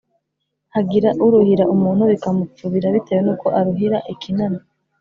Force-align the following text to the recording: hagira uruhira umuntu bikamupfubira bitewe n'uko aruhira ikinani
hagira 0.73 1.09
uruhira 1.25 1.63
umuntu 1.75 2.03
bikamupfubira 2.11 2.87
bitewe 2.95 3.21
n'uko 3.25 3.47
aruhira 3.59 3.97
ikinani 4.13 4.59